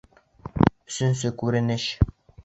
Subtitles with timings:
[0.91, 1.85] Өсөнсө күренеш